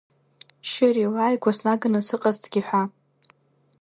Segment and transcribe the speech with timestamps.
[0.69, 2.83] Шьыри, лааигәа снаганы сыҟазҭгьы ҳәа.